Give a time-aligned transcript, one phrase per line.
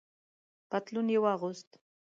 [0.69, 1.69] پتلون یې واغوست.